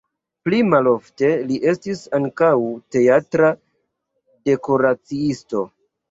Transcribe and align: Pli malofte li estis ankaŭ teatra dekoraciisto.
Pli 0.47 0.59
malofte 0.69 1.27
li 1.49 1.57
estis 1.71 1.99
ankaŭ 2.19 2.49
teatra 2.95 3.51
dekoraciisto. 4.51 5.63